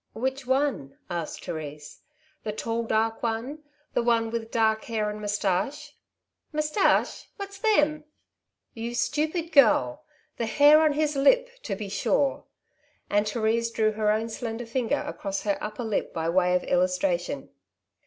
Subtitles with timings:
[0.00, 2.00] ^''' Which one?'' asked Therese.''
[2.44, 3.58] The tall, dark one;
[3.92, 5.90] the one with dark hair and moustache?
[5.90, 5.92] *''^
[6.54, 7.28] Moustache?
[7.36, 8.04] what's them?
[8.40, 10.02] '* ^'You stupid girl!
[10.38, 12.44] The hair on his lip, to be sure;*'
[13.10, 17.50] and Therise drew her own slender finger across her upper lip by way of illustration.